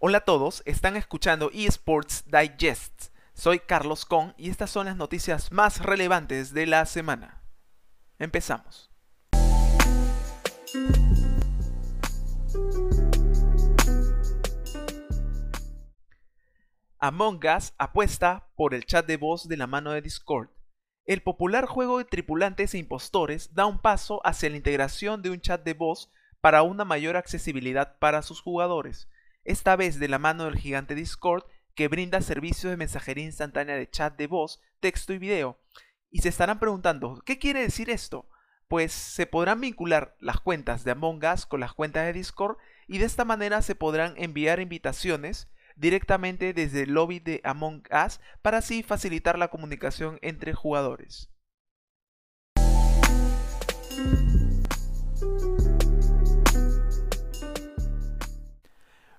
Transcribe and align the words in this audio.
Hola 0.00 0.18
a 0.18 0.24
todos, 0.24 0.62
están 0.64 0.96
escuchando 0.96 1.50
eSports 1.52 2.24
Digest. 2.26 3.06
Soy 3.34 3.58
Carlos 3.58 4.04
Con 4.04 4.32
y 4.38 4.48
estas 4.48 4.70
son 4.70 4.86
las 4.86 4.94
noticias 4.94 5.50
más 5.50 5.84
relevantes 5.84 6.54
de 6.54 6.66
la 6.66 6.86
semana. 6.86 7.42
Empezamos. 8.20 8.92
Among 17.00 17.40
Us 17.56 17.74
apuesta 17.76 18.52
por 18.54 18.74
el 18.74 18.86
chat 18.86 19.04
de 19.04 19.16
voz 19.16 19.48
de 19.48 19.56
la 19.56 19.66
mano 19.66 19.90
de 19.90 20.00
Discord. 20.00 20.50
El 21.06 21.24
popular 21.24 21.66
juego 21.66 21.98
de 21.98 22.04
tripulantes 22.04 22.72
e 22.72 22.78
impostores 22.78 23.52
da 23.52 23.66
un 23.66 23.80
paso 23.80 24.20
hacia 24.24 24.48
la 24.48 24.58
integración 24.58 25.22
de 25.22 25.30
un 25.30 25.40
chat 25.40 25.64
de 25.64 25.74
voz 25.74 26.12
para 26.40 26.62
una 26.62 26.84
mayor 26.84 27.16
accesibilidad 27.16 27.98
para 27.98 28.22
sus 28.22 28.40
jugadores 28.40 29.08
esta 29.44 29.76
vez 29.76 29.98
de 29.98 30.08
la 30.08 30.18
mano 30.18 30.44
del 30.44 30.56
gigante 30.56 30.94
Discord 30.94 31.44
que 31.74 31.88
brinda 31.88 32.20
servicios 32.20 32.70
de 32.70 32.76
mensajería 32.76 33.24
instantánea 33.24 33.76
de 33.76 33.88
chat 33.88 34.16
de 34.16 34.26
voz, 34.26 34.60
texto 34.80 35.12
y 35.12 35.18
video. 35.18 35.60
Y 36.10 36.22
se 36.22 36.28
estarán 36.28 36.58
preguntando, 36.58 37.22
¿qué 37.24 37.38
quiere 37.38 37.60
decir 37.60 37.88
esto? 37.88 38.28
Pues 38.66 38.92
se 38.92 39.26
podrán 39.26 39.60
vincular 39.60 40.16
las 40.18 40.40
cuentas 40.40 40.84
de 40.84 40.90
Among 40.90 41.24
Us 41.24 41.46
con 41.46 41.60
las 41.60 41.72
cuentas 41.72 42.04
de 42.04 42.12
Discord 42.12 42.56
y 42.88 42.98
de 42.98 43.04
esta 43.04 43.24
manera 43.24 43.62
se 43.62 43.74
podrán 43.74 44.14
enviar 44.16 44.60
invitaciones 44.60 45.48
directamente 45.76 46.52
desde 46.52 46.82
el 46.82 46.94
lobby 46.94 47.20
de 47.20 47.40
Among 47.44 47.84
Us 48.04 48.20
para 48.42 48.58
así 48.58 48.82
facilitar 48.82 49.38
la 49.38 49.48
comunicación 49.48 50.18
entre 50.20 50.54
jugadores. 50.54 51.30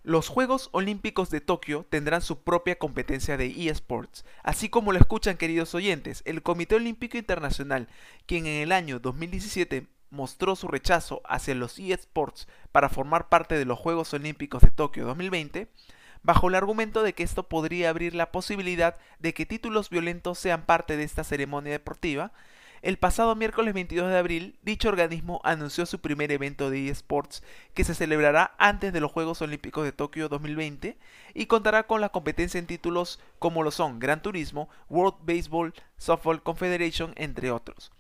Los 0.03 0.29
Juegos 0.29 0.69
Olímpicos 0.71 1.29
de 1.29 1.41
Tokio 1.41 1.85
tendrán 1.89 2.21
su 2.21 2.41
propia 2.41 2.79
competencia 2.79 3.35
de 3.35 3.47
eSports, 3.67 4.23
así 4.43 4.69
como 4.69 4.93
lo 4.93 4.99
escuchan 4.99 5.35
queridos 5.35 5.75
oyentes, 5.75 6.23
el 6.25 6.41
Comité 6.41 6.75
Olímpico 6.75 7.17
Internacional, 7.17 7.89
quien 8.25 8.45
en 8.45 8.61
el 8.61 8.71
año 8.71 8.99
2017 8.99 9.87
mostró 10.09 10.55
su 10.55 10.69
rechazo 10.69 11.21
hacia 11.25 11.53
los 11.53 11.77
eSports 11.79 12.47
para 12.71 12.87
formar 12.87 13.27
parte 13.27 13.57
de 13.57 13.65
los 13.65 13.77
Juegos 13.77 14.13
Olímpicos 14.13 14.61
de 14.61 14.71
Tokio 14.71 15.05
2020, 15.05 15.69
bajo 16.23 16.47
el 16.47 16.55
argumento 16.55 17.03
de 17.03 17.13
que 17.13 17.23
esto 17.23 17.49
podría 17.49 17.89
abrir 17.89 18.15
la 18.15 18.31
posibilidad 18.31 18.95
de 19.19 19.33
que 19.33 19.45
títulos 19.45 19.89
violentos 19.89 20.39
sean 20.39 20.65
parte 20.65 20.95
de 20.95 21.03
esta 21.03 21.25
ceremonia 21.25 21.73
deportiva, 21.73 22.31
el 22.81 22.97
pasado 22.97 23.35
miércoles 23.35 23.73
22 23.73 24.09
de 24.09 24.17
abril, 24.17 24.59
dicho 24.61 24.89
organismo 24.89 25.41
anunció 25.43 25.85
su 25.85 25.99
primer 25.99 26.31
evento 26.31 26.69
de 26.69 26.89
eSports 26.89 27.43
que 27.73 27.83
se 27.83 27.93
celebrará 27.93 28.55
antes 28.57 28.93
de 28.93 28.99
los 29.01 29.11
Juegos 29.11 29.41
Olímpicos 29.41 29.83
de 29.83 29.91
Tokio 29.91 30.29
2020 30.29 30.97
y 31.33 31.45
contará 31.47 31.87
con 31.87 32.01
la 32.01 32.09
competencia 32.09 32.57
en 32.57 32.67
títulos 32.67 33.19
como 33.37 33.63
lo 33.63 33.71
son 33.71 33.99
Gran 33.99 34.21
Turismo, 34.21 34.69
World 34.89 35.17
Baseball 35.23 35.73
Softball 35.97 36.41
Confederation, 36.41 37.13
entre 37.15 37.51
otros. 37.51 37.91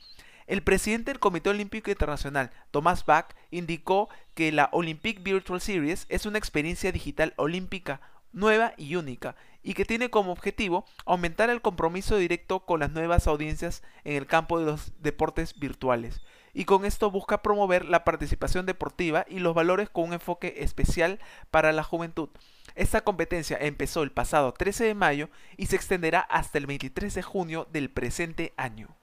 El 0.47 0.63
presidente 0.63 1.11
del 1.11 1.19
Comité 1.19 1.51
Olímpico 1.51 1.91
Internacional, 1.91 2.49
Thomas 2.71 3.05
Bach, 3.05 3.35
indicó 3.51 4.09
que 4.33 4.51
la 4.51 4.69
Olympic 4.71 5.21
Virtual 5.21 5.61
Series 5.61 6.07
es 6.09 6.25
una 6.25 6.39
experiencia 6.39 6.91
digital 6.91 7.33
olímpica 7.35 8.01
nueva 8.31 8.73
y 8.77 8.95
única, 8.95 9.35
y 9.63 9.73
que 9.73 9.85
tiene 9.85 10.09
como 10.09 10.31
objetivo 10.31 10.85
aumentar 11.05 11.49
el 11.49 11.61
compromiso 11.61 12.17
directo 12.17 12.61
con 12.61 12.79
las 12.79 12.91
nuevas 12.91 13.27
audiencias 13.27 13.83
en 14.03 14.15
el 14.15 14.27
campo 14.27 14.59
de 14.59 14.65
los 14.65 14.93
deportes 15.01 15.57
virtuales, 15.59 16.21
y 16.53 16.65
con 16.65 16.85
esto 16.85 17.11
busca 17.11 17.41
promover 17.41 17.85
la 17.85 18.03
participación 18.03 18.65
deportiva 18.65 19.25
y 19.29 19.39
los 19.39 19.55
valores 19.55 19.89
con 19.89 20.05
un 20.05 20.13
enfoque 20.13 20.55
especial 20.59 21.19
para 21.51 21.71
la 21.71 21.83
juventud. 21.83 22.29
Esta 22.75 23.01
competencia 23.01 23.57
empezó 23.59 24.03
el 24.03 24.11
pasado 24.11 24.53
13 24.53 24.85
de 24.85 24.95
mayo 24.95 25.29
y 25.57 25.65
se 25.65 25.75
extenderá 25.75 26.21
hasta 26.21 26.57
el 26.57 26.65
23 26.65 27.13
de 27.13 27.21
junio 27.21 27.67
del 27.71 27.89
presente 27.89 28.53
año. 28.57 28.98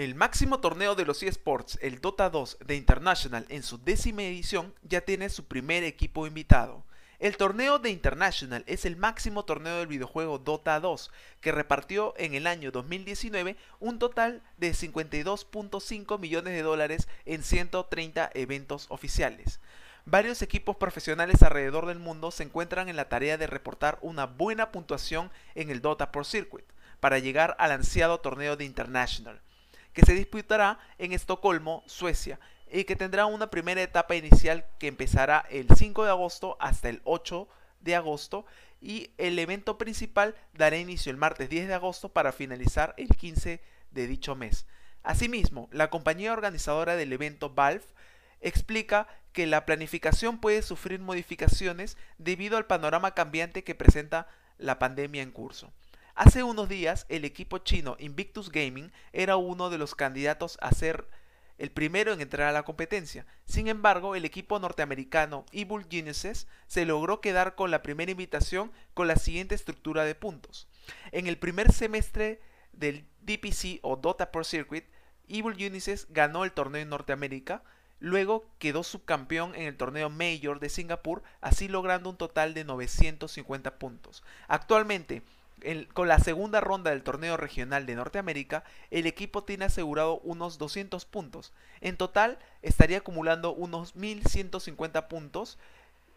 El 0.00 0.14
máximo 0.14 0.60
torneo 0.60 0.94
de 0.94 1.04
los 1.04 1.22
eSports, 1.22 1.78
el 1.82 2.00
Dota 2.00 2.30
2 2.30 2.60
de 2.64 2.74
International 2.74 3.44
en 3.50 3.62
su 3.62 3.76
décima 3.76 4.22
edición, 4.22 4.72
ya 4.82 5.02
tiene 5.02 5.28
su 5.28 5.44
primer 5.44 5.84
equipo 5.84 6.26
invitado. 6.26 6.86
El 7.18 7.36
torneo 7.36 7.78
de 7.78 7.90
International 7.90 8.64
es 8.66 8.86
el 8.86 8.96
máximo 8.96 9.44
torneo 9.44 9.76
del 9.76 9.88
videojuego 9.88 10.38
Dota 10.38 10.80
2, 10.80 11.10
que 11.42 11.52
repartió 11.52 12.14
en 12.16 12.32
el 12.32 12.46
año 12.46 12.70
2019 12.70 13.58
un 13.78 13.98
total 13.98 14.40
de 14.56 14.70
52.5 14.70 16.18
millones 16.18 16.54
de 16.54 16.62
dólares 16.62 17.06
en 17.26 17.42
130 17.42 18.30
eventos 18.32 18.86
oficiales. 18.88 19.60
Varios 20.06 20.40
equipos 20.40 20.76
profesionales 20.76 21.42
alrededor 21.42 21.84
del 21.84 21.98
mundo 21.98 22.30
se 22.30 22.44
encuentran 22.44 22.88
en 22.88 22.96
la 22.96 23.10
tarea 23.10 23.36
de 23.36 23.46
reportar 23.46 23.98
una 24.00 24.24
buena 24.24 24.72
puntuación 24.72 25.30
en 25.54 25.68
el 25.68 25.82
Dota 25.82 26.10
Pro 26.10 26.24
Circuit 26.24 26.64
para 27.00 27.18
llegar 27.18 27.54
al 27.58 27.72
ansiado 27.72 28.18
torneo 28.20 28.56
de 28.56 28.64
International 28.64 29.42
que 29.92 30.04
se 30.04 30.14
disputará 30.14 30.78
en 30.98 31.12
Estocolmo, 31.12 31.82
Suecia, 31.86 32.38
y 32.72 32.84
que 32.84 32.96
tendrá 32.96 33.26
una 33.26 33.50
primera 33.50 33.82
etapa 33.82 34.14
inicial 34.14 34.64
que 34.78 34.86
empezará 34.86 35.44
el 35.50 35.66
5 35.74 36.04
de 36.04 36.10
agosto 36.10 36.56
hasta 36.60 36.88
el 36.88 37.00
8 37.04 37.48
de 37.80 37.96
agosto 37.96 38.46
y 38.80 39.10
el 39.18 39.38
evento 39.38 39.76
principal 39.76 40.34
dará 40.54 40.76
inicio 40.76 41.10
el 41.10 41.18
martes 41.18 41.48
10 41.48 41.68
de 41.68 41.74
agosto 41.74 42.10
para 42.10 42.32
finalizar 42.32 42.94
el 42.96 43.08
15 43.08 43.60
de 43.90 44.06
dicho 44.06 44.36
mes. 44.36 44.66
Asimismo, 45.02 45.68
la 45.72 45.90
compañía 45.90 46.32
organizadora 46.32 46.96
del 46.96 47.12
evento 47.12 47.50
Valve 47.50 47.84
explica 48.40 49.08
que 49.32 49.46
la 49.46 49.66
planificación 49.66 50.40
puede 50.40 50.62
sufrir 50.62 51.00
modificaciones 51.00 51.96
debido 52.18 52.56
al 52.56 52.66
panorama 52.66 53.14
cambiante 53.14 53.64
que 53.64 53.74
presenta 53.74 54.28
la 54.58 54.78
pandemia 54.78 55.22
en 55.22 55.30
curso. 55.30 55.72
Hace 56.14 56.42
unos 56.42 56.68
días 56.68 57.06
el 57.08 57.24
equipo 57.24 57.58
chino 57.58 57.96
Invictus 57.98 58.50
Gaming 58.50 58.92
era 59.12 59.36
uno 59.36 59.70
de 59.70 59.78
los 59.78 59.94
candidatos 59.94 60.58
a 60.60 60.72
ser 60.72 61.08
el 61.60 61.70
primero 61.70 62.12
en 62.12 62.22
entrar 62.22 62.48
a 62.48 62.52
la 62.52 62.62
competencia. 62.62 63.26
Sin 63.44 63.68
embargo, 63.68 64.16
el 64.16 64.24
equipo 64.24 64.58
norteamericano 64.58 65.44
Evil 65.52 65.86
Geniuses 65.90 66.46
se 66.66 66.86
logró 66.86 67.20
quedar 67.20 67.54
con 67.54 67.70
la 67.70 67.82
primera 67.82 68.10
invitación 68.10 68.72
con 68.94 69.08
la 69.08 69.16
siguiente 69.16 69.54
estructura 69.54 70.04
de 70.04 70.14
puntos. 70.14 70.68
En 71.12 71.26
el 71.26 71.36
primer 71.36 71.70
semestre 71.70 72.40
del 72.72 73.04
DPC 73.20 73.80
o 73.82 73.96
Dota 73.96 74.32
Pro 74.32 74.42
Circuit, 74.42 74.86
Evil 75.28 75.54
Geniuses 75.54 76.06
ganó 76.08 76.44
el 76.44 76.52
torneo 76.52 76.80
en 76.80 76.88
Norteamérica, 76.88 77.62
luego 77.98 78.46
quedó 78.58 78.82
subcampeón 78.82 79.54
en 79.54 79.64
el 79.64 79.76
torneo 79.76 80.08
Major 80.08 80.60
de 80.60 80.70
Singapur, 80.70 81.22
así 81.42 81.68
logrando 81.68 82.08
un 82.08 82.16
total 82.16 82.54
de 82.54 82.64
950 82.64 83.78
puntos. 83.78 84.24
Actualmente, 84.48 85.22
con 85.92 86.08
la 86.08 86.18
segunda 86.18 86.60
ronda 86.60 86.90
del 86.90 87.02
torneo 87.02 87.36
regional 87.36 87.86
de 87.86 87.94
Norteamérica, 87.94 88.64
el 88.90 89.06
equipo 89.06 89.44
tiene 89.44 89.66
asegurado 89.66 90.18
unos 90.20 90.58
200 90.58 91.04
puntos. 91.04 91.52
En 91.80 91.96
total, 91.96 92.38
estaría 92.62 92.98
acumulando 92.98 93.52
unos 93.52 93.96
1150 93.96 95.08
puntos 95.08 95.58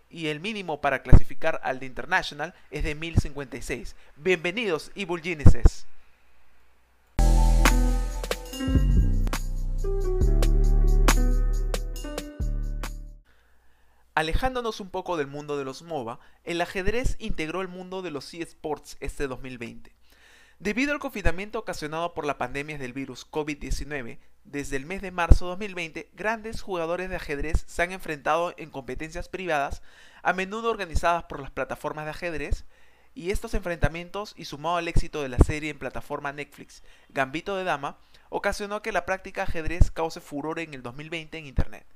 y 0.09 0.27
el 0.27 0.39
mínimo 0.39 0.79
para 0.79 1.01
clasificar 1.01 1.59
al 1.63 1.79
de 1.79 1.87
International 1.87 2.53
es 2.71 2.83
de 2.83 2.95
1056. 2.95 3.95
Bienvenidos, 4.15 4.91
Evil 4.95 5.21
Genesis. 5.21 5.87
Alejándonos 14.15 14.79
un 14.79 14.91
poco 14.91 15.17
del 15.17 15.25
mundo 15.25 15.57
de 15.57 15.65
los 15.65 15.81
MOBA, 15.81 16.19
el 16.43 16.61
ajedrez 16.61 17.15
integró 17.17 17.61
el 17.61 17.67
mundo 17.67 18.03
de 18.03 18.11
los 18.11 18.31
eSports 18.31 18.95
este 18.99 19.27
2020. 19.27 19.91
Debido 20.59 20.93
al 20.93 20.99
confinamiento 20.99 21.57
ocasionado 21.57 22.13
por 22.13 22.23
la 22.23 22.37
pandemia 22.37 22.77
del 22.77 22.93
virus 22.93 23.27
COVID-19, 23.29 24.19
desde 24.43 24.75
el 24.75 24.85
mes 24.85 25.01
de 25.01 25.09
marzo 25.09 25.45
de 25.45 25.51
2020, 25.51 26.11
grandes 26.13 26.61
jugadores 26.61 27.09
de 27.09 27.15
ajedrez 27.15 27.63
se 27.65 27.81
han 27.81 27.91
enfrentado 27.91 28.53
en 28.57 28.69
competencias 28.69 29.29
privadas, 29.29 29.81
a 30.21 30.31
menudo 30.31 30.69
organizadas 30.69 31.23
por 31.23 31.39
las 31.39 31.49
plataformas 31.49 32.05
de 32.05 32.11
ajedrez, 32.11 32.65
y 33.15 33.31
estos 33.31 33.55
enfrentamientos, 33.55 34.35
y 34.37 34.45
sumado 34.45 34.77
al 34.77 34.87
éxito 34.87 35.23
de 35.23 35.29
la 35.29 35.39
serie 35.39 35.71
en 35.71 35.79
plataforma 35.79 36.31
Netflix 36.33 36.83
Gambito 37.09 37.55
de 37.55 37.63
Dama, 37.63 37.97
ocasionó 38.29 38.83
que 38.83 38.91
la 38.91 39.05
práctica 39.07 39.41
ajedrez 39.41 39.89
cause 39.89 40.21
furor 40.21 40.59
en 40.59 40.75
el 40.75 40.83
2020 40.83 41.35
en 41.39 41.47
Internet. 41.47 41.87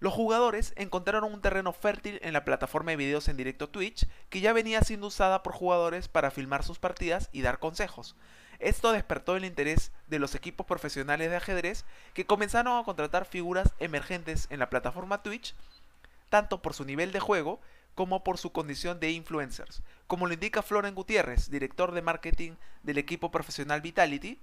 Los 0.00 0.14
jugadores 0.14 0.72
encontraron 0.76 1.30
un 1.30 1.42
terreno 1.42 1.74
fértil 1.74 2.18
en 2.22 2.32
la 2.32 2.44
plataforma 2.46 2.90
de 2.90 2.96
videos 2.96 3.28
en 3.28 3.36
directo 3.36 3.68
Twitch, 3.68 4.08
que 4.30 4.40
ya 4.40 4.54
venía 4.54 4.80
siendo 4.80 5.08
usada 5.08 5.42
por 5.42 5.52
jugadores 5.52 6.08
para 6.08 6.30
filmar 6.30 6.64
sus 6.64 6.78
partidas 6.78 7.28
y 7.32 7.42
dar 7.42 7.58
consejos. 7.58 8.16
Esto 8.60 8.92
despertó 8.92 9.36
el 9.36 9.44
interés 9.44 9.92
de 10.06 10.18
los 10.18 10.34
equipos 10.34 10.66
profesionales 10.66 11.28
de 11.28 11.36
ajedrez 11.36 11.84
que 12.14 12.24
comenzaron 12.24 12.78
a 12.78 12.84
contratar 12.84 13.26
figuras 13.26 13.74
emergentes 13.78 14.46
en 14.48 14.58
la 14.58 14.70
plataforma 14.70 15.22
Twitch, 15.22 15.54
tanto 16.30 16.62
por 16.62 16.72
su 16.72 16.86
nivel 16.86 17.12
de 17.12 17.20
juego 17.20 17.60
como 17.94 18.24
por 18.24 18.38
su 18.38 18.52
condición 18.52 19.00
de 19.00 19.10
influencers, 19.10 19.82
como 20.06 20.26
lo 20.26 20.32
indica 20.32 20.62
Floren 20.62 20.94
Gutiérrez, 20.94 21.50
director 21.50 21.92
de 21.92 22.00
marketing 22.00 22.52
del 22.82 22.96
equipo 22.96 23.30
profesional 23.30 23.82
Vitality, 23.82 24.38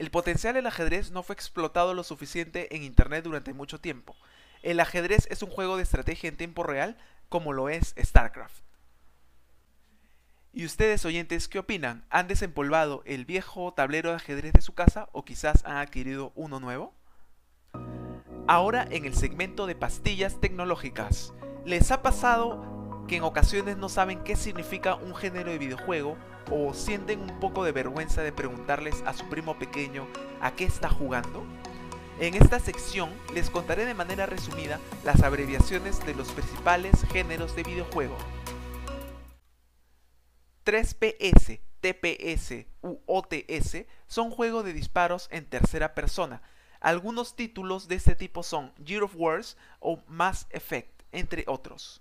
El 0.00 0.10
potencial 0.10 0.54
del 0.54 0.66
ajedrez 0.66 1.10
no 1.10 1.22
fue 1.22 1.34
explotado 1.34 1.92
lo 1.92 2.04
suficiente 2.04 2.74
en 2.74 2.82
Internet 2.84 3.22
durante 3.22 3.52
mucho 3.52 3.80
tiempo. 3.80 4.16
El 4.62 4.80
ajedrez 4.80 5.26
es 5.30 5.42
un 5.42 5.50
juego 5.50 5.76
de 5.76 5.82
estrategia 5.82 6.30
en 6.30 6.38
tiempo 6.38 6.62
real 6.62 6.96
como 7.28 7.52
lo 7.52 7.68
es 7.68 7.94
StarCraft. 7.98 8.62
¿Y 10.54 10.64
ustedes 10.64 11.04
oyentes 11.04 11.48
qué 11.48 11.58
opinan? 11.58 12.06
¿Han 12.08 12.28
desempolvado 12.28 13.02
el 13.04 13.26
viejo 13.26 13.74
tablero 13.74 14.08
de 14.08 14.16
ajedrez 14.16 14.54
de 14.54 14.62
su 14.62 14.72
casa 14.72 15.10
o 15.12 15.26
quizás 15.26 15.66
han 15.66 15.76
adquirido 15.76 16.32
uno 16.34 16.60
nuevo? 16.60 16.94
Ahora 18.48 18.88
en 18.90 19.04
el 19.04 19.14
segmento 19.14 19.66
de 19.66 19.74
pastillas 19.74 20.40
tecnológicas. 20.40 21.34
¿Les 21.66 21.90
ha 21.90 22.00
pasado 22.00 22.79
que 23.10 23.16
en 23.16 23.24
ocasiones 23.24 23.76
no 23.76 23.88
saben 23.88 24.22
qué 24.22 24.36
significa 24.36 24.94
un 24.94 25.16
género 25.16 25.50
de 25.50 25.58
videojuego 25.58 26.16
o 26.48 26.72
sienten 26.72 27.18
un 27.18 27.40
poco 27.40 27.64
de 27.64 27.72
vergüenza 27.72 28.22
de 28.22 28.30
preguntarles 28.30 29.02
a 29.04 29.12
su 29.14 29.28
primo 29.28 29.58
pequeño 29.58 30.06
a 30.40 30.54
qué 30.54 30.62
está 30.62 30.88
jugando? 30.88 31.44
En 32.20 32.34
esta 32.34 32.60
sección 32.60 33.10
les 33.34 33.50
contaré 33.50 33.84
de 33.84 33.94
manera 33.94 34.26
resumida 34.26 34.78
las 35.02 35.24
abreviaciones 35.24 35.98
de 36.06 36.14
los 36.14 36.30
principales 36.30 37.02
géneros 37.10 37.56
de 37.56 37.64
videojuego. 37.64 38.16
3PS, 40.64 41.58
TPS 41.80 42.66
u 42.80 43.00
OTS 43.06 43.86
son 44.06 44.30
juegos 44.30 44.64
de 44.64 44.72
disparos 44.72 45.26
en 45.32 45.46
tercera 45.46 45.96
persona. 45.96 46.42
Algunos 46.78 47.34
títulos 47.34 47.88
de 47.88 47.96
este 47.96 48.14
tipo 48.14 48.44
son 48.44 48.72
Gear 48.84 49.02
of 49.02 49.16
Wars 49.16 49.56
o 49.80 50.00
Mass 50.06 50.46
Effect, 50.50 51.02
entre 51.10 51.42
otros. 51.48 52.00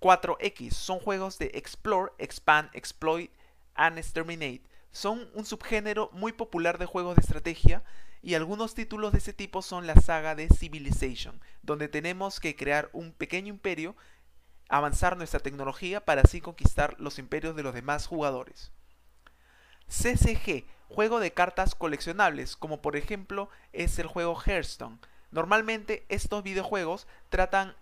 4X 0.00 0.72
son 0.72 1.00
juegos 1.00 1.38
de 1.38 1.50
Explore, 1.54 2.12
Expand, 2.18 2.70
Exploit 2.72 3.30
and 3.74 3.98
Exterminate. 3.98 4.62
Son 4.90 5.28
un 5.34 5.44
subgénero 5.44 6.10
muy 6.12 6.32
popular 6.32 6.78
de 6.78 6.86
juegos 6.86 7.16
de 7.16 7.22
estrategia 7.22 7.82
y 8.22 8.34
algunos 8.34 8.74
títulos 8.74 9.12
de 9.12 9.18
ese 9.18 9.32
tipo 9.32 9.62
son 9.62 9.86
la 9.86 9.96
saga 9.96 10.34
de 10.34 10.48
Civilization, 10.48 11.40
donde 11.62 11.88
tenemos 11.88 12.40
que 12.40 12.56
crear 12.56 12.90
un 12.92 13.12
pequeño 13.12 13.48
imperio 13.48 13.96
avanzar 14.68 15.16
nuestra 15.16 15.40
tecnología 15.40 16.04
para 16.04 16.22
así 16.22 16.40
conquistar 16.40 16.94
los 16.98 17.18
imperios 17.18 17.56
de 17.56 17.62
los 17.62 17.74
demás 17.74 18.06
jugadores. 18.06 18.70
CCG, 19.88 20.66
juego 20.88 21.20
de 21.20 21.32
cartas 21.32 21.74
coleccionables, 21.74 22.56
como 22.56 22.82
por 22.82 22.96
ejemplo 22.96 23.48
es 23.72 23.98
el 23.98 24.06
juego 24.06 24.38
Hearthstone. 24.38 24.98
Normalmente 25.30 26.04
estos 26.08 26.42
videojuegos 26.42 27.06
tratan 27.30 27.74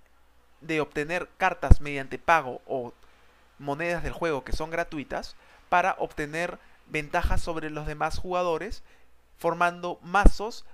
de 0.61 0.81
obtener 0.81 1.29
cartas 1.37 1.81
mediante 1.81 2.19
pago 2.19 2.63
o 2.67 2.93
monedas 3.59 4.03
del 4.03 4.13
juego 4.13 4.45
que 4.45 4.53
son 4.53 4.71
gratuitas 4.71 5.37
para 5.69 5.97
obtener 5.99 6.59
ventajas 6.87 7.43
sobre 7.43 7.71
los 7.71 7.87
demás 7.87 8.19
jugadores 8.19 8.83
formando 9.37 9.99
mazos 10.03 10.65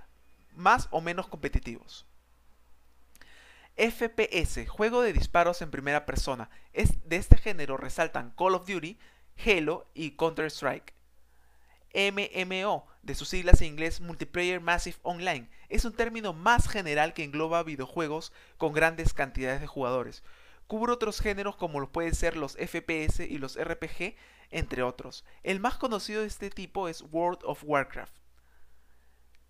más 0.55 0.87
o 0.91 1.01
menos 1.01 1.27
competitivos. 1.27 2.05
FPS, 3.75 4.67
juego 4.67 5.01
de 5.01 5.13
disparos 5.13 5.61
en 5.61 5.71
primera 5.71 6.05
persona. 6.05 6.49
Es, 6.73 7.07
de 7.09 7.15
este 7.15 7.37
género 7.37 7.77
resaltan 7.77 8.31
Call 8.37 8.55
of 8.55 8.67
Duty, 8.67 8.99
Halo 9.45 9.87
y 9.93 10.11
Counter-Strike. 10.11 10.93
MMO, 11.93 12.87
de 13.03 13.15
sus 13.15 13.29
siglas 13.29 13.61
en 13.61 13.67
inglés 13.67 14.01
Multiplayer 14.01 14.59
Massive 14.61 14.97
Online, 15.03 15.49
es 15.69 15.85
un 15.85 15.93
término 15.93 16.33
más 16.33 16.67
general 16.67 17.13
que 17.13 17.23
engloba 17.23 17.63
videojuegos 17.63 18.33
con 18.57 18.73
grandes 18.73 19.13
cantidades 19.13 19.61
de 19.61 19.67
jugadores. 19.67 20.23
Cubre 20.67 20.91
otros 20.91 21.19
géneros 21.19 21.55
como 21.55 21.79
lo 21.79 21.91
pueden 21.91 22.15
ser 22.15 22.35
los 22.35 22.53
FPS 22.53 23.19
y 23.19 23.37
los 23.37 23.61
RPG, 23.61 24.15
entre 24.49 24.81
otros. 24.81 25.23
El 25.43 25.59
más 25.59 25.77
conocido 25.77 26.21
de 26.21 26.27
este 26.27 26.49
tipo 26.49 26.87
es 26.87 27.03
World 27.11 27.39
of 27.43 27.63
Warcraft. 27.63 28.15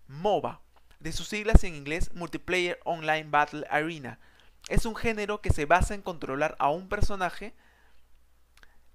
MOBA, 0.06 0.60
de 1.00 1.12
sus 1.12 1.28
siglas 1.28 1.64
en 1.64 1.74
inglés 1.74 2.12
Multiplayer 2.14 2.78
Online 2.84 3.26
Battle 3.28 3.66
Arena. 3.70 4.18
Es 4.68 4.84
un 4.84 4.96
género 4.96 5.40
que 5.40 5.52
se 5.52 5.66
basa 5.66 5.94
en 5.94 6.02
controlar 6.02 6.56
a 6.58 6.70
un 6.70 6.88
personaje 6.88 7.54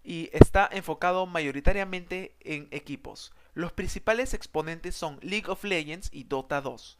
y 0.03 0.29
está 0.33 0.69
enfocado 0.71 1.25
mayoritariamente 1.25 2.35
en 2.41 2.67
equipos. 2.71 3.31
Los 3.53 3.71
principales 3.71 4.33
exponentes 4.33 4.95
son 4.95 5.19
League 5.21 5.49
of 5.49 5.63
Legends 5.63 6.09
y 6.11 6.23
Dota 6.23 6.61
2. 6.61 6.97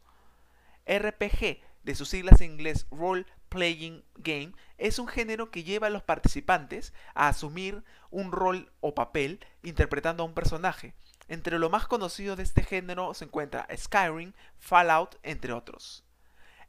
RPG, 0.87 1.61
de 1.83 1.95
sus 1.95 2.09
siglas 2.09 2.41
en 2.41 2.53
inglés 2.53 2.87
Role 2.91 3.25
Playing 3.49 4.03
Game, 4.15 4.53
es 4.77 4.99
un 4.99 5.07
género 5.07 5.51
que 5.51 5.63
lleva 5.63 5.87
a 5.87 5.91
los 5.91 6.03
participantes 6.03 6.93
a 7.13 7.27
asumir 7.27 7.83
un 8.11 8.31
rol 8.31 8.71
o 8.79 8.95
papel 8.95 9.39
interpretando 9.63 10.23
a 10.23 10.25
un 10.25 10.33
personaje. 10.33 10.93
Entre 11.27 11.59
lo 11.59 11.69
más 11.69 11.87
conocido 11.87 12.35
de 12.35 12.43
este 12.43 12.63
género 12.63 13.13
se 13.13 13.25
encuentra 13.25 13.67
Skyrim, 13.75 14.33
Fallout, 14.57 15.17
entre 15.23 15.53
otros. 15.53 16.03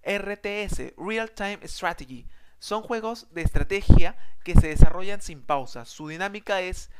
RTS, 0.04 0.94
Real 0.96 1.30
Time 1.30 1.60
Strategy, 1.66 2.26
son 2.58 2.82
juegos 2.82 3.32
de 3.32 3.40
estrategia 3.40 4.18
que 4.44 4.54
se 4.54 4.68
desarrollan 4.68 5.22
sin 5.22 5.42
pausa. 5.42 5.86
Su 5.86 6.08
dinámica 6.08 6.60
es 6.60 6.90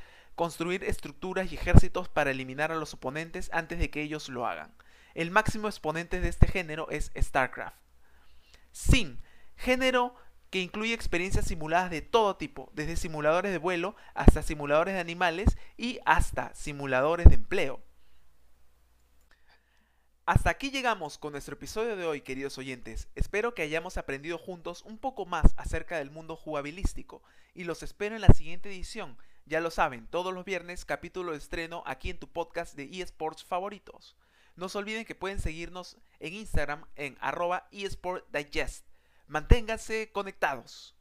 construir 0.41 0.85
estructuras 0.85 1.53
y 1.53 1.57
ejércitos 1.57 2.09
para 2.09 2.31
eliminar 2.31 2.73
a 2.73 2.77
los 2.77 2.95
oponentes 2.95 3.51
antes 3.53 3.79
de 3.79 3.91
que 3.91 4.01
ellos 4.01 4.31
lo 4.31 4.47
hagan. 4.47 4.73
El 5.13 5.31
máximo 5.31 5.69
exponente 5.69 6.19
de 6.19 6.31
este 6.31 6.47
género 6.47 6.89
es 6.89 7.13
StarCraft. 7.15 7.77
Sim, 8.73 9.19
género 9.55 10.15
que 10.49 10.61
incluye 10.63 10.95
experiencias 10.95 11.45
simuladas 11.45 11.91
de 11.91 12.01
todo 12.01 12.37
tipo, 12.37 12.71
desde 12.73 12.97
simuladores 12.97 13.53
de 13.53 13.59
vuelo 13.59 13.97
hasta 14.15 14.43
simuladores 14.43 14.95
de 14.95 15.01
animales 15.01 15.59
y 15.77 16.01
hasta 16.07 16.55
simuladores 16.55 17.29
de 17.29 17.35
empleo. 17.35 17.83
Hasta 20.25 20.49
aquí 20.49 20.71
llegamos 20.71 21.19
con 21.19 21.33
nuestro 21.33 21.57
episodio 21.57 21.97
de 21.97 22.07
hoy, 22.07 22.23
queridos 22.23 22.57
oyentes. 22.57 23.09
Espero 23.15 23.55
que 23.55 23.61
hayamos 23.61 23.99
aprendido 23.99 24.39
juntos 24.39 24.81
un 24.87 24.97
poco 24.97 25.27
más 25.27 25.53
acerca 25.59 25.99
del 25.99 26.11
mundo 26.11 26.35
jugabilístico 26.35 27.23
y 27.53 27.65
los 27.65 27.83
espero 27.83 28.15
en 28.15 28.23
la 28.23 28.33
siguiente 28.33 28.71
edición. 28.71 29.19
Ya 29.51 29.61
lo 29.61 29.73
saben, 29.73 30.07
todos 30.07 30.33
los 30.33 30.45
viernes 30.45 30.85
capítulo 30.85 31.33
de 31.33 31.39
estreno 31.39 31.83
aquí 31.85 32.09
en 32.09 32.21
tu 32.21 32.29
podcast 32.29 32.77
de 32.77 32.85
eSports 32.85 33.43
favoritos. 33.43 34.15
No 34.55 34.69
se 34.69 34.79
olviden 34.79 35.05
que 35.05 35.17
pueden 35.17 35.41
seguirnos 35.41 35.97
en 36.21 36.35
Instagram 36.35 36.85
en 36.95 37.19
arroba 37.21 37.67
eSportDigest. 37.73 38.87
Manténganse 39.27 40.13
conectados. 40.13 40.95